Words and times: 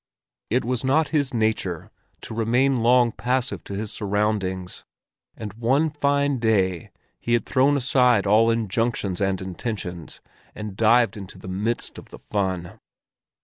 It 0.49 0.65
was 0.65 0.83
not 0.83 1.09
his 1.09 1.31
nature 1.31 1.91
to 2.21 2.33
remain 2.33 2.75
long 2.77 3.11
passive 3.11 3.63
to 3.65 3.75
his 3.75 3.93
surroundings, 3.93 4.83
and 5.37 5.53
one 5.53 5.91
fine 5.91 6.39
day 6.39 6.89
he 7.19 7.33
had 7.33 7.45
thrown 7.45 7.77
aside 7.77 8.25
all 8.25 8.49
injunctions 8.49 9.21
and 9.21 9.39
intentions, 9.39 10.19
and 10.55 10.75
dived 10.75 11.17
into 11.17 11.37
the 11.37 11.47
midst 11.47 11.99
of 11.99 12.09
the 12.09 12.17
fun. 12.17 12.79